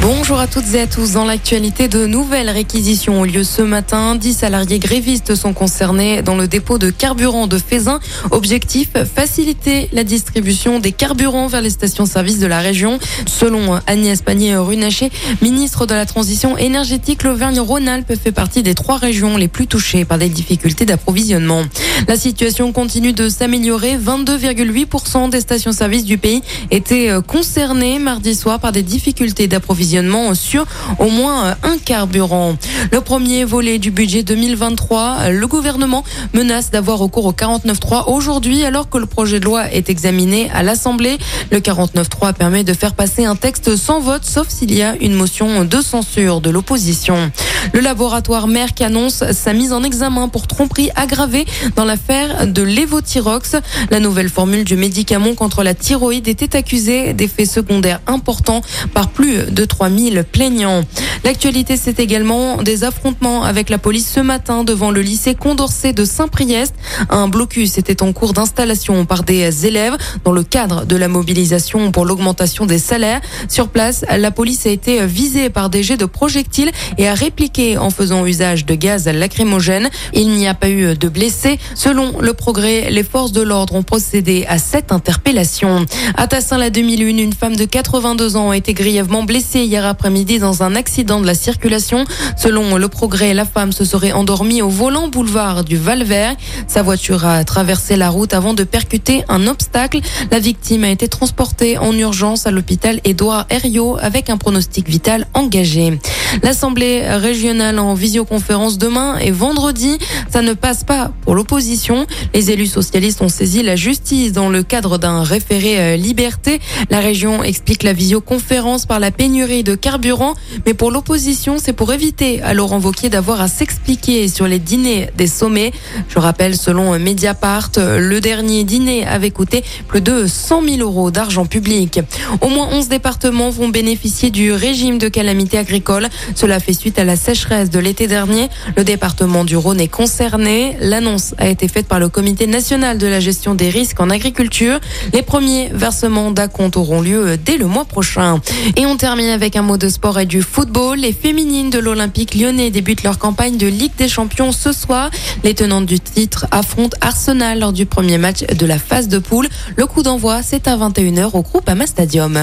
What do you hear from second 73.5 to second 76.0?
place, la police a été visée par des jets